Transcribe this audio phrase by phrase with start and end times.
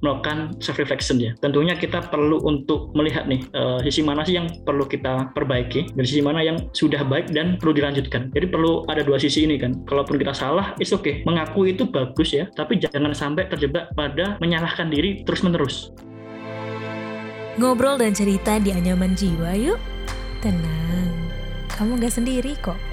[0.00, 1.32] melakukan self reflection ya.
[1.38, 6.04] Tentunya kita perlu untuk melihat nih uh, sisi mana sih yang perlu kita perbaiki dan
[6.04, 8.32] sisi mana yang sudah baik dan perlu dilanjutkan.
[8.32, 9.76] Jadi perlu ada dua sisi ini kan.
[9.84, 11.20] Kalaupun kita salah, it's okay.
[11.28, 15.92] Mengaku itu bagus ya, tapi jangan sampai terjebak pada menyalahkan diri terus-menerus.
[17.60, 19.80] Ngobrol dan cerita di anyaman jiwa yuk.
[20.40, 21.12] Tenang,
[21.76, 22.89] kamu gak sendiri kok.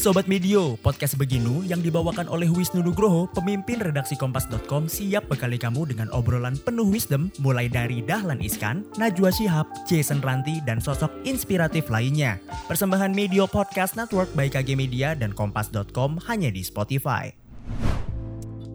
[0.00, 5.92] Sobat Medio, podcast Beginu yang dibawakan oleh Wisnu Nugroho, pemimpin redaksi Kompas.com siap bekali kamu
[5.92, 11.92] dengan obrolan penuh wisdom mulai dari Dahlan Iskan, Najwa Shihab, Jason Ranti, dan sosok inspiratif
[11.92, 12.40] lainnya.
[12.64, 17.39] Persembahan Medio Podcast Network by KG Media dan Kompas.com hanya di Spotify.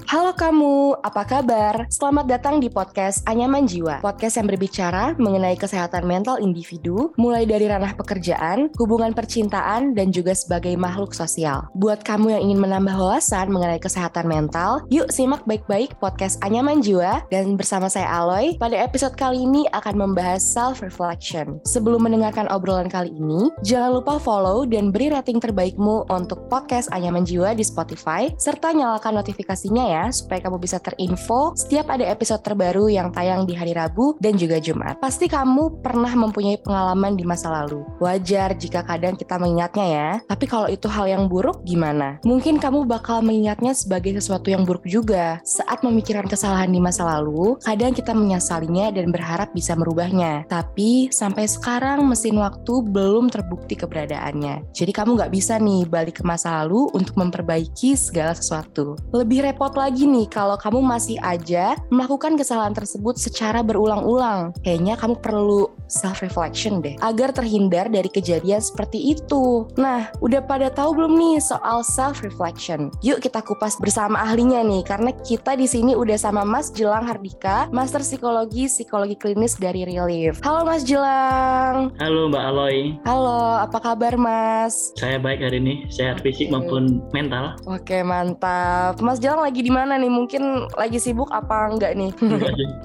[0.05, 1.90] Halo kamu, apa kabar?
[1.90, 4.05] Selamat datang di podcast Anyaman Jiwa.
[4.05, 10.38] Podcast yang berbicara mengenai kesehatan mental individu, mulai dari ranah pekerjaan, hubungan percintaan, dan juga
[10.38, 11.66] sebagai makhluk sosial.
[11.73, 17.26] Buat kamu yang ingin menambah wawasan mengenai kesehatan mental, yuk simak baik-baik podcast Anyaman Jiwa
[17.34, 21.65] dan bersama saya Aloy, pada episode kali ini akan membahas self-reflection.
[21.65, 27.26] Sebelum mendengarkan obrolan kali ini, jangan lupa follow dan beri rating terbaikmu untuk podcast Anyaman
[27.26, 32.43] Jiwa di Spotify, serta nyalakan notifikasinya ya ya supaya kamu bisa terinfo setiap ada episode
[32.43, 34.99] terbaru yang tayang di hari Rabu dan juga Jumat.
[34.99, 37.87] Pasti kamu pernah mempunyai pengalaman di masa lalu.
[38.04, 40.10] Wajar jika kadang kita mengingatnya ya.
[40.27, 42.20] Tapi kalau itu hal yang buruk gimana?
[42.27, 45.40] Mungkin kamu bakal mengingatnya sebagai sesuatu yang buruk juga.
[45.46, 50.43] Saat memikirkan kesalahan di masa lalu, kadang kita menyesalinya dan berharap bisa merubahnya.
[50.49, 54.74] Tapi sampai sekarang mesin waktu belum terbukti keberadaannya.
[54.74, 58.98] Jadi kamu nggak bisa nih balik ke masa lalu untuk memperbaiki segala sesuatu.
[59.13, 64.50] Lebih repot lagi lagi nih kalau kamu masih aja melakukan kesalahan tersebut secara berulang-ulang.
[64.66, 69.69] Kayaknya kamu perlu self-reflection deh, agar terhindar dari kejadian seperti itu.
[69.78, 72.90] Nah, udah pada tahu belum nih soal self-reflection?
[73.06, 77.69] Yuk kita kupas bersama ahlinya nih, karena kita di sini udah sama Mas Jelang Hardika,
[77.69, 80.42] Master Psikologi Psikologi Klinis dari Relief.
[80.42, 81.94] Halo Mas Jelang.
[82.02, 82.98] Halo Mbak Aloy.
[83.06, 84.94] Halo, apa kabar Mas?
[84.98, 87.56] Saya baik hari ini, sehat fisik maupun mental.
[87.70, 88.98] Oke, mantap.
[89.02, 90.09] Mas Jelang lagi di mana nih?
[90.09, 92.12] Mungkin lagi sibuk apa enggak nih?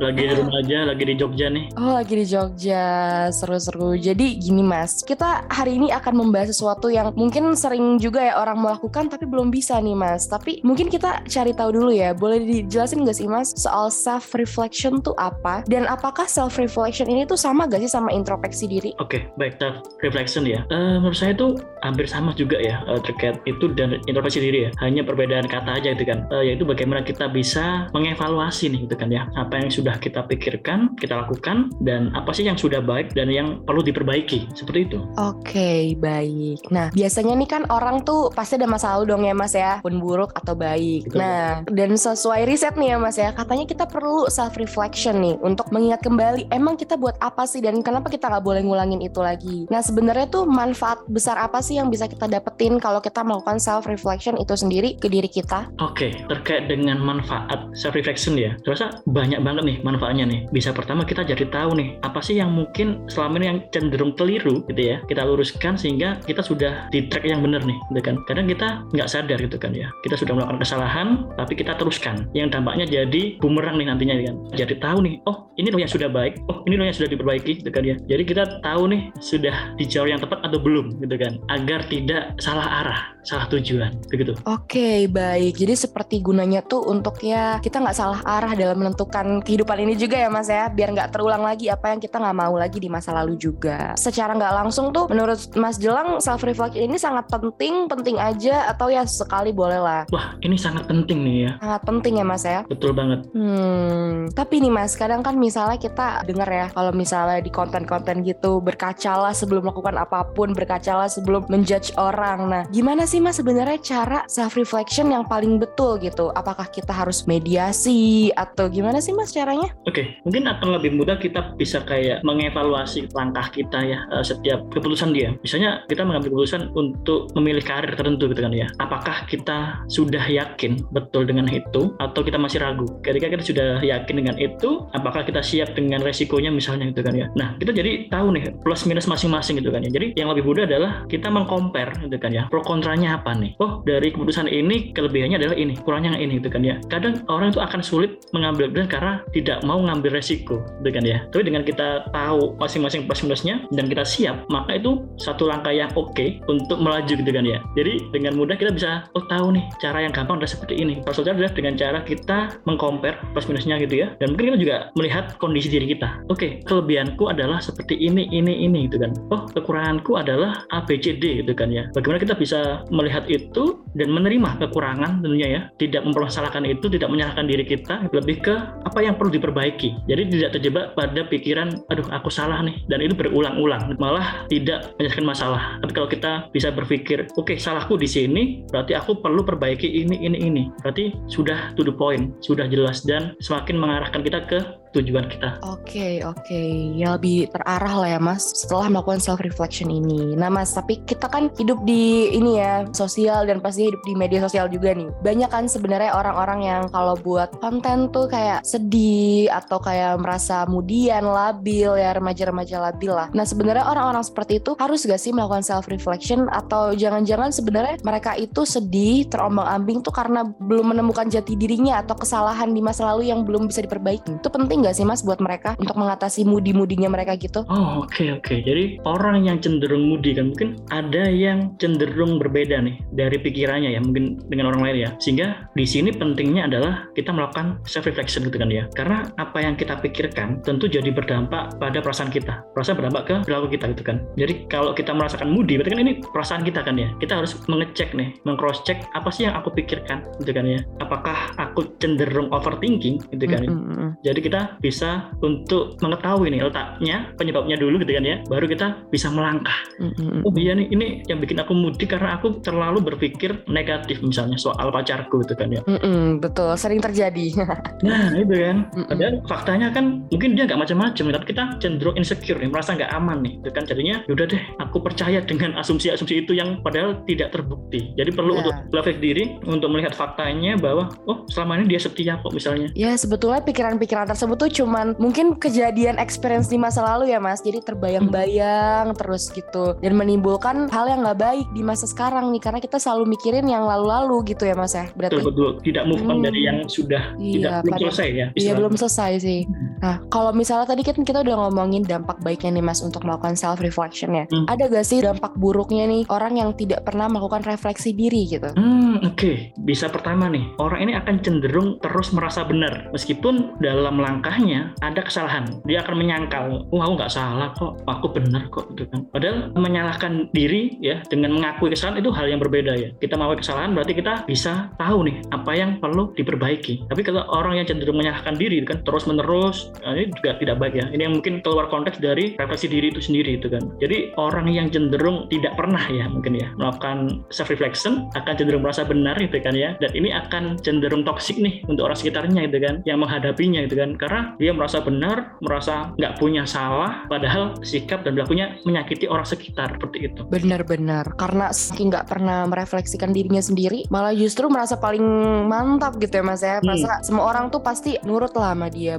[0.05, 1.67] lagi di rumah aja, lagi di Jogja nih.
[1.81, 2.90] Oh, lagi di Jogja.
[3.31, 3.97] Seru-seru.
[3.97, 8.61] Jadi gini Mas, kita hari ini akan membahas sesuatu yang mungkin sering juga ya orang
[8.61, 10.27] melakukan tapi belum bisa nih Mas.
[10.29, 12.13] Tapi mungkin kita cari tahu dulu ya.
[12.13, 15.63] Boleh dijelasin gak sih Mas soal self reflection tuh apa?
[15.67, 18.91] Dan apakah self reflection ini tuh sama gak sih sama introspeksi diri?
[18.99, 20.67] Oke, okay, baik self reflection ya.
[20.69, 24.71] Uh, menurut saya tuh hampir sama juga ya uh, terkait itu dan introspeksi diri ya.
[24.83, 26.27] Hanya perbedaan kata aja itu kan.
[26.29, 30.93] Uh, yaitu bagaimana kita bisa mengevaluasi nih gitu kan ya apa yang sudah kita pikirkan
[30.99, 34.53] kita lakukan dan apa sih yang sudah baik dan yang perlu diperbaiki.
[34.55, 34.99] Seperti itu.
[35.17, 36.69] Oke okay, baik.
[36.71, 39.83] Nah biasanya nih kan orang tuh pasti ada masa lalu dong ya mas ya.
[39.83, 41.11] Pun buruk atau baik.
[41.11, 41.19] Betul.
[41.21, 45.67] nah dan sesuai riset nih ya mas ya katanya kita perlu self reflection nih untuk
[45.75, 49.67] mengingat kembali emang kita buat apa sih dan kenapa kita nggak boleh ngulangin itu lagi.
[49.73, 53.91] Nah sebenarnya tuh manfaat besar apa sih yang bisa kita dapetin kalau kita melakukan self
[53.91, 55.67] reflection itu sendiri ke diri kita?
[55.83, 60.41] Oke okay, terkait terkait dengan manfaat self reflection ya terasa banyak banget nih manfaatnya nih.
[60.53, 64.63] Bisa pertama kita jadi tahu nih apa sih yang mungkin selama ini yang cenderung keliru
[64.71, 68.15] gitu ya kita luruskan sehingga kita sudah di track yang benar nih gitu kan.
[68.31, 69.91] Kadang kita nggak sadar gitu kan ya.
[70.07, 72.31] Kita sudah melakukan kesalahan tapi kita teruskan.
[72.31, 74.37] Yang dampaknya jadi bumerang nih nantinya kan.
[74.55, 76.39] Jadi tahu nih oh ini loh yang sudah baik.
[76.47, 77.99] Oh ini loh yang sudah diperbaiki gitu kan ya.
[78.07, 81.43] Jadi kita tahu nih sudah di jalur yang tepat atau belum gitu kan.
[81.51, 84.33] Agar tidak salah arah salah tujuan begitu.
[84.45, 85.57] Oke okay, baik.
[85.61, 90.17] Jadi seperti gunanya tuh untuk ya kita nggak salah arah dalam menentukan kehidupan ini juga
[90.17, 90.69] ya mas ya.
[90.73, 93.93] Biar nggak terulang lagi apa yang kita nggak mau lagi di masa lalu juga.
[93.97, 98.93] Secara nggak langsung tuh menurut mas Jelang self reflection ini sangat penting penting aja atau
[98.93, 100.03] ya sekali boleh lah.
[100.13, 101.51] Wah ini sangat penting nih ya.
[101.61, 102.61] Sangat penting ya mas ya.
[102.69, 103.25] Betul banget.
[103.33, 108.63] Hmm tapi nih mas kadang kan misalnya kita dengar ya kalau misalnya di konten-konten gitu
[108.63, 112.49] berkacalah sebelum melakukan apa pun berkacalah sebelum menjudge orang.
[112.49, 117.27] Nah gimana sih mas sebenarnya cara self reflection yang paling betul gitu apakah kita harus
[117.27, 119.75] mediasi atau gimana sih mas caranya?
[119.91, 120.07] Oke, okay.
[120.23, 125.35] mungkin akan lebih mudah kita bisa kayak mengevaluasi langkah kita ya uh, setiap keputusan dia.
[125.43, 128.71] Misalnya kita mengambil keputusan untuk memilih karir tertentu gitu kan ya.
[128.79, 132.87] Apakah kita sudah yakin betul dengan itu atau kita masih ragu?
[133.03, 137.27] Ketika kita sudah yakin dengan itu, apakah kita siap dengan resikonya misalnya gitu kan ya.
[137.35, 139.91] Nah, kita jadi tahu nih plus minus masing-masing gitu kan ya.
[139.91, 142.47] Jadi yang lebih mudah adalah kita mengcompare gitu kan ya.
[142.47, 143.57] Pro kontranya kurangnya apa nih?
[143.65, 146.77] Oh, dari keputusan ini kelebihannya adalah ini, kurangnya yang ini gitu kan ya.
[146.93, 151.25] Kadang orang itu akan sulit mengambil keputusan karena tidak mau ngambil resiko gitu kan ya.
[151.33, 155.89] Tapi dengan kita tahu masing-masing plus minusnya dan kita siap, maka itu satu langkah yang
[155.97, 157.65] oke okay untuk melaju gitu kan ya.
[157.73, 161.01] Jadi dengan mudah kita bisa oh tahu nih cara yang gampang adalah seperti ini.
[161.01, 164.13] Kalau adalah dengan cara kita mengcompare plus minusnya gitu ya.
[164.21, 166.21] Dan mungkin kita juga melihat kondisi diri kita.
[166.29, 169.17] Oke, okay, kelebihanku adalah seperti ini, ini, ini gitu kan.
[169.33, 171.89] Oh, kekuranganku adalah A, B, C, D gitu kan ya.
[171.97, 175.61] Bagaimana kita bisa melihat itu dan menerima kekurangan tentunya ya.
[175.79, 178.55] Tidak mempermasalahkan itu, tidak menyalahkan diri kita, lebih ke
[178.87, 180.07] apa yang perlu diperbaiki.
[180.07, 182.83] Jadi tidak terjebak pada pikiran, aduh aku salah nih.
[182.91, 183.97] Dan itu berulang-ulang.
[183.97, 185.63] Malah tidak menyelesaikan masalah.
[185.83, 190.21] Tapi kalau kita bisa berpikir, oke okay, salahku di sini, berarti aku perlu perbaiki ini,
[190.21, 190.63] ini, ini.
[190.83, 194.59] Berarti sudah to the point, sudah jelas dan semakin mengarahkan kita ke
[194.95, 195.63] tujuan kita.
[195.67, 196.43] Oke, okay, oke.
[196.43, 196.71] Okay.
[196.99, 200.35] Ya lebih terarah lah ya Mas setelah melakukan self reflection ini.
[200.35, 204.43] Nah Mas, tapi kita kan hidup di ini ya, sosial dan pasti hidup di media
[204.43, 205.09] sosial juga nih.
[205.23, 211.23] Banyak kan sebenarnya orang-orang yang kalau buat konten tuh kayak sedih atau kayak merasa mudian,
[211.23, 213.31] labil ya, remaja-remaja labil lah.
[213.31, 218.35] Nah, sebenarnya orang-orang seperti itu harus gak sih melakukan self reflection atau jangan-jangan sebenarnya mereka
[218.35, 223.47] itu sedih, terombang-ambing tuh karena belum menemukan jati dirinya atau kesalahan di masa lalu yang
[223.47, 224.43] belum bisa diperbaiki.
[224.43, 227.63] Itu penting nggak sih Mas buat mereka untuk mengatasi moody-moodinya mereka gitu?
[227.69, 228.45] Oh, oke okay, oke.
[228.45, 228.59] Okay.
[228.65, 234.01] Jadi orang yang cenderung moody kan mungkin ada yang cenderung berbeda nih dari pikirannya ya,
[234.01, 235.11] mungkin dengan orang lain ya.
[235.21, 238.89] Sehingga di sini pentingnya adalah kita melakukan self reflection gitu kan ya.
[238.97, 242.65] Karena apa yang kita pikirkan tentu jadi berdampak pada perasaan kita.
[242.73, 244.23] Perasaan berdampak ke perilaku kita gitu kan.
[244.37, 247.09] Jadi kalau kita merasakan moody berarti kan ini perasaan kita kan ya.
[247.19, 250.81] Kita harus mengecek nih, mengcross check apa sih yang aku pikirkan gitu kan ya.
[251.03, 253.67] Apakah aku cenderung overthinking gitu kan.
[253.67, 254.11] Mm -hmm.
[254.23, 259.27] Jadi kita bisa untuk mengetahui nih letaknya, penyebabnya dulu gitu kan ya, baru kita bisa
[259.35, 259.75] melangkah.
[259.99, 260.47] Mm-hmm.
[260.47, 264.95] Oh iya nih, ini yang bikin aku mudik karena aku terlalu berpikir negatif misalnya soal
[264.95, 265.81] pacarku gitu kan ya.
[265.87, 267.59] Mm-mm, betul, sering terjadi.
[268.07, 272.61] nah itu kan, mm padahal faktanya kan mungkin dia nggak macam-macam, tapi kita cenderung insecure
[272.63, 276.55] nih, merasa nggak aman nih, itu kan jadinya yaudah deh, aku percaya dengan asumsi-asumsi itu
[276.55, 278.13] yang padahal tidak terbukti.
[278.15, 278.61] Jadi perlu yeah.
[278.63, 282.89] untuk belajar diri untuk melihat faktanya bahwa oh selama ini dia setia kok misalnya.
[282.95, 287.65] Ya sebetulnya pikiran-pikiran tersebut tuh cuman mungkin kejadian experience di masa lalu ya mas.
[287.65, 289.97] Jadi terbayang-bayang terus gitu.
[290.05, 292.61] Dan menimbulkan hal yang nggak baik di masa sekarang nih.
[292.61, 295.41] Karena kita selalu mikirin yang lalu-lalu gitu ya mas ya berarti.
[295.41, 295.71] Betul betul.
[295.81, 296.45] Tidak move on hmm.
[296.45, 299.61] dari yang sudah iya, tidak belum selesai ya iya belum selesai sih.
[299.65, 299.90] Hmm.
[300.01, 303.85] Nah kalau misalnya tadi kan kita udah ngomongin dampak baiknya nih mas untuk melakukan self
[303.85, 304.45] reflection ya.
[304.49, 304.67] Hmm.
[304.67, 308.73] ada gak sih dampak buruknya nih orang yang tidak pernah melakukan refleksi diri gitu?
[308.75, 309.37] Hmm oke.
[309.37, 309.57] Okay.
[309.85, 313.13] bisa pertama nih orang ini akan cenderung terus merasa benar.
[313.13, 318.67] Meskipun dalam langkahnya ada kesalahan dia akan menyangkal oh aku nggak salah kok aku benar
[318.73, 319.29] kok gitu kan.
[319.31, 323.09] Padahal menyalahkan diri ya dengan mengakui kesalahan itu hal yang berbeda ya.
[323.21, 327.11] Kita mau kesalahan berarti kita bisa tahu nih apa yang perlu diperbaiki.
[327.11, 330.95] Tapi kalau orang yang cenderung menyalahkan diri kan terus menerus nah ini juga tidak baik
[330.97, 331.07] ya.
[331.13, 333.83] Ini yang mungkin keluar konteks dari refleksi diri itu sendiri itu kan.
[333.99, 339.05] Jadi orang yang cenderung tidak pernah ya mungkin ya melakukan self reflection akan cenderung merasa
[339.05, 339.95] benar gitu kan ya.
[340.01, 344.17] Dan ini akan cenderung toksik nih untuk orang sekitarnya gitu kan yang menghadapinya gitu kan.
[344.17, 349.97] Karena dia merasa benar, merasa nggak punya salah, padahal sikap dan berlakunya menyakiti orang sekitar
[349.97, 350.41] seperti itu.
[350.49, 355.23] Benar-benar, karena saking nggak pernah merefleksikan dirinya sendiri, malah justru merasa paling
[355.67, 356.79] mantap gitu ya mas ya.
[356.83, 357.25] Merasa hmm.
[357.27, 359.17] semua orang tuh pasti nurut lah sama dia,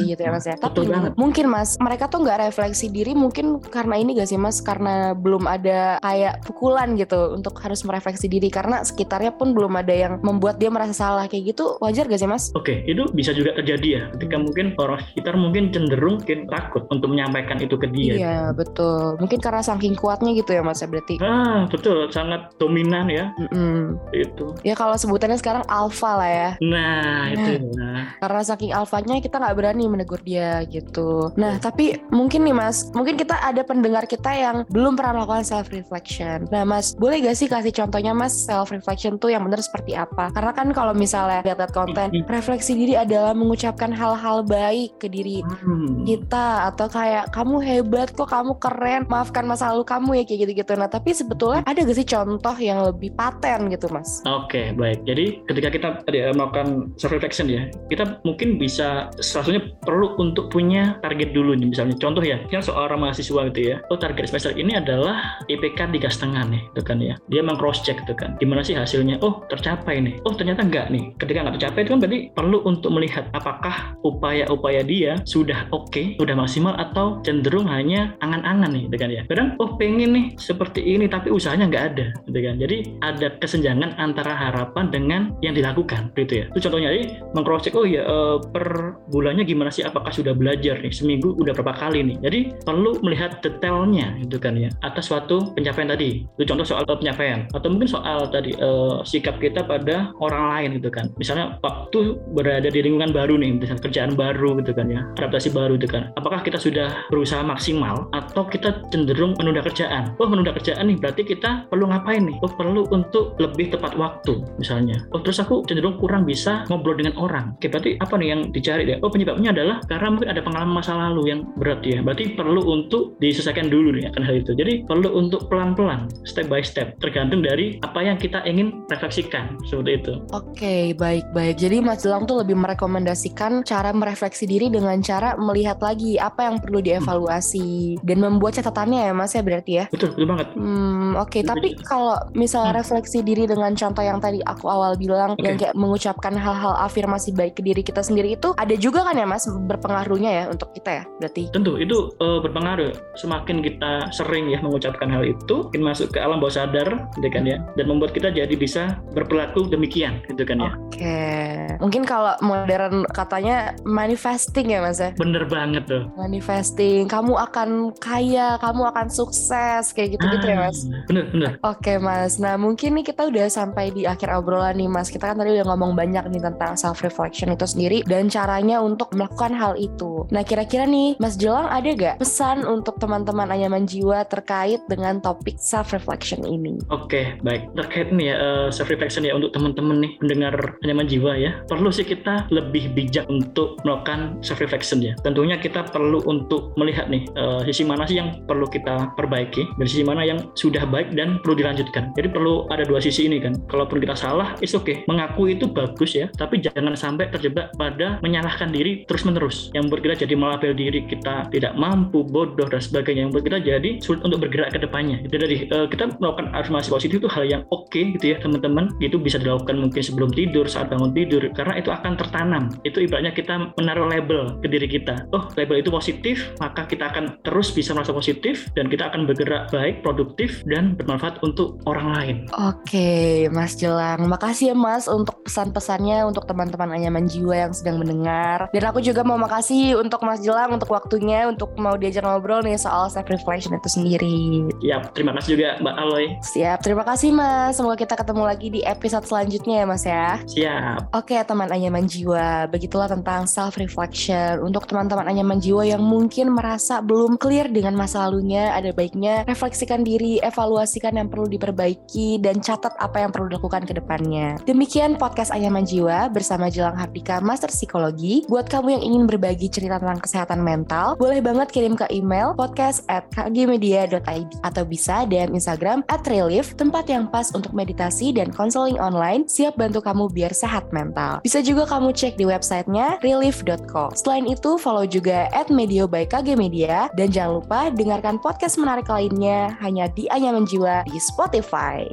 [0.00, 0.56] bosi-bosi gitu ya mas ya.
[0.56, 1.12] Tapi banget.
[1.16, 5.44] mungkin mas, mereka tuh nggak refleksi diri mungkin karena ini gak sih mas, karena belum
[5.44, 10.58] ada kayak pukulan gitu untuk harus merefleksi diri karena sekitarnya pun belum ada yang membuat
[10.58, 12.50] dia merasa salah kayak gitu wajar gak sih mas?
[12.56, 14.44] Oke, itu bisa juga terjadi ya ketika hmm.
[14.48, 18.12] mungkin orang sekitar mungkin cenderung mungkin takut untuk menyampaikan itu ke dia.
[18.18, 19.16] Iya, betul.
[19.16, 21.16] Mungkin karena saking kuatnya gitu ya Mas ya berarti.
[21.22, 22.12] Ah, betul.
[22.12, 23.32] Sangat dominan ya.
[23.40, 23.80] Mm -mm.
[24.12, 24.52] Itu.
[24.66, 26.50] Ya kalau sebutannya sekarang alfa lah ya.
[26.60, 27.52] Nah, nah itu.
[27.72, 28.20] Nah.
[28.20, 31.34] Karena saking alfanya kita nggak berani menegur dia gitu.
[31.34, 35.68] Nah, tapi mungkin nih Mas, mungkin kita ada pendengar kita yang belum pernah melakukan self
[35.74, 36.46] reflection.
[36.54, 40.30] Nah, Mas, boleh gak sih kasih contohnya Mas self reflection tuh yang benar seperti apa?
[40.30, 46.04] Karena kan kalau misalnya lihat-lihat konten, refleksi diri adalah mengucapkan hal-hal baik ke diri hmm.
[46.04, 50.72] kita atau kayak kamu hebat kok kamu keren maafkan masa lalu kamu ya kayak gitu-gitu
[50.76, 55.02] nah tapi sebetulnya ada gak sih contoh yang lebih paten gitu mas oke okay, baik
[55.08, 60.16] jadi ketika kita tadi ya, melakukan self reflection ya kita mungkin bisa salah satunya perlu
[60.20, 63.76] untuk punya target dulu nih misalnya contoh ya yang seorang mahasiswa gitu ya.
[63.88, 67.14] Oh target semester ini adalah IPK tiga setengah nih gitu kan ya.
[67.32, 68.36] Dia meng cross check gitu kan.
[68.38, 69.18] Gimana sih hasilnya?
[69.24, 70.14] Oh tercapai nih.
[70.28, 71.12] Oh ternyata enggak nih.
[71.16, 76.14] Ketika nggak tercapai itu kan berarti perlu untuk melihat apakah upaya-upaya dia sudah oke okay,
[76.20, 79.22] sudah maksimal atau cenderung hanya angan-angan nih gitu kan ya.
[79.26, 82.54] Kadang oh pengen nih seperti ini tapi usahanya nggak ada gitu kan.
[82.60, 86.46] Jadi ada kesenjangan antara harapan dengan yang dilakukan gitu ya.
[86.52, 86.92] Itu contohnya.
[86.92, 90.92] Jadi meng cross check oh ya uh, per bulannya gimana sih apakah sudah belajar nih?
[90.92, 92.16] Seminggu udah berapa kali nih?
[92.22, 96.26] Jadi perlu melihat detailnya gitu kan ya atas suatu pencapaian tadi.
[96.38, 100.90] Itu contoh soal pencapaian atau mungkin soal tadi uh, sikap kita pada orang lain gitu
[100.92, 101.08] kan.
[101.16, 105.78] Misalnya waktu berada di lingkungan baru nih misalnya kerjaan baru gitu kan ya adaptasi baru
[105.78, 106.10] gitu kan.
[106.18, 110.14] Apakah kita sudah berusaha maksimal atau kita cenderung menunda kerjaan?
[110.18, 112.36] Oh menunda kerjaan nih berarti kita perlu ngapain nih?
[112.42, 115.00] Oh perlu untuk lebih tepat waktu misalnya.
[115.14, 117.56] Oh terus aku cenderung kurang bisa ngobrol dengan orang.
[117.56, 118.98] Oke berarti apa nih yang dicari deh?
[119.00, 123.20] Oh penyebabnya adalah karena mungkin ada pengalaman masa lalu yang berat ya berarti perlu untuk
[123.20, 127.76] diselesaikan dulu nih akan hal itu jadi perlu untuk pelan-pelan step by step tergantung dari
[127.84, 133.60] apa yang kita ingin refleksikan seperti itu oke baik-baik jadi Mas Jelang tuh lebih merekomendasikan
[133.68, 138.02] cara merefleksi diri dengan cara melihat lagi apa yang perlu dievaluasi hmm.
[138.08, 141.42] dan membuat catatannya ya Mas ya berarti ya betul betul banget hmm, oke okay.
[141.44, 142.80] tapi kalau misalnya hmm.
[142.80, 145.44] refleksi diri dengan contoh yang tadi aku awal bilang okay.
[145.44, 149.26] yang kayak mengucapkan hal-hal afirmasi baik ke diri kita sendiri itu ada juga kan ya
[149.28, 151.50] Mas berpengaruhnya ya untuk kita ya berarti.
[151.50, 152.92] Tentu itu uh, berpengaruh.
[153.18, 157.48] Semakin kita sering ya mengucapkan hal itu makin masuk ke alam bawah sadar gitu kan
[157.48, 160.72] ya dan membuat kita jadi bisa berperilaku demikian gitu kan ya.
[160.76, 160.98] Oke.
[161.00, 161.80] Okay.
[161.80, 165.16] mungkin kalau modern katanya manifesting ya Mas ya?
[165.16, 166.04] Bener banget tuh.
[166.18, 170.78] Manifesting kamu akan kaya kamu akan sukses kayak gitu gitu ah, ya Mas?
[171.08, 171.52] Bener bener.
[171.64, 172.36] Oke okay, Mas.
[172.36, 175.08] Nah mungkin nih kita udah sampai di akhir obrolan nih Mas.
[175.08, 179.14] Kita kan tadi udah ngomong banyak nih tentang self reflection itu sendiri dan caranya untuk
[179.14, 180.26] melakukan hal itu.
[180.34, 185.56] Nah kira-kira nih Mas Jelang ada gak pesan untuk teman-teman anyaman jiwa terkait dengan topik
[185.60, 186.80] self reflection ini?
[186.92, 190.54] Oke okay, baik terkait nih ya uh, eh, self reflection ya untuk teman-teman nih mendengar
[190.84, 195.16] anyaman jiwa ya perlu sih kita lebih bijak untuk melakukan self reflection ya.
[195.24, 199.86] Tentunya kita perlu untuk melihat nih uh, sisi mana sih yang perlu kita perbaiki dan
[199.86, 202.12] sisi mana yang sudah baik dan perlu dilanjutkan.
[202.14, 203.56] Jadi perlu ada dua sisi ini kan.
[203.68, 204.82] Kalaupun kita salah, oke.
[204.82, 204.96] Okay.
[205.06, 210.26] Mengaku itu bagus ya, tapi jangan sampai terjebak pada menyalahkan diri terus menerus yang kita
[210.26, 213.28] jadi melabel diri kita tidak mampu bodoh dan sebagainya.
[213.28, 215.20] Yang kita jadi sulit untuk bergerak ke depannya.
[215.26, 218.88] Itu dari uh, kita melakukan afirmasi positif itu hal yang oke okay, gitu ya teman-teman.
[219.02, 221.42] Itu bisa dilakukan mungkin sebelum tidur saat bangun tidur.
[221.52, 222.64] Karena itu akan tertanam.
[222.86, 225.28] Itu ibaratnya kita menaruh label ke diri kita.
[225.36, 229.68] Oh label itu positif maka kita akan terus bisa merasa positif dan kita akan bergerak
[229.74, 232.36] baik produktif dan bermanfaat untuk orang lain.
[232.56, 234.24] Oke Mas Jelang.
[234.30, 238.70] Makasih ya Mas untuk pesan-pesannya untuk teman-teman anyaman jiwa yang sedang mendengar.
[238.70, 242.78] Dan aku juga mau makasih untuk Mas Jelang untuk waktunya untuk mau diajak ngobrol nih
[242.78, 244.70] soal self reflection itu sendiri.
[244.78, 246.26] Siap, terima kasih juga Mbak Aloy.
[246.54, 247.76] Siap, terima kasih Mas.
[247.76, 250.28] Semoga kita ketemu lagi di episode selanjutnya ya Mas ya.
[250.46, 251.10] Siap.
[251.12, 254.62] Oke teman anyaman jiwa, begitulah tentang self reflection.
[254.62, 260.06] Untuk teman-teman anyaman jiwa yang mungkin merasa belum clear dengan masa lalunya, ada baiknya refleksikan
[260.06, 264.60] diri, evaluasikan yang perlu diperbaiki, dan catat apa yang perlu dilakukan ke depannya.
[264.68, 268.44] Demikian podcast Anyaman Jiwa bersama Jelang Hardika Master Psikologi.
[268.46, 273.02] Buat kamu yang ingin berbagi cerita tentang kesehatan mental, boleh banget kirim ke email podcast
[273.08, 279.00] at kgmedia.id atau bisa DM Instagram at relief, tempat yang pas untuk meditasi dan konseling
[279.00, 281.40] online siap bantu kamu biar sehat mental.
[281.40, 284.12] Bisa juga kamu cek di websitenya relief.co.
[284.12, 289.08] Selain itu, follow juga at Medio by KG Media dan jangan lupa dengarkan podcast menarik
[289.08, 292.04] lainnya hanya di Anyaman Jiwa di Spotify.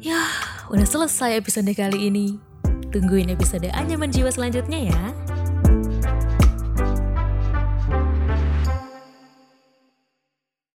[0.00, 0.24] Ya,
[0.72, 2.49] udah selesai episode kali ini.
[2.90, 5.00] Tungguin episode Anyaman Jiwa selanjutnya ya.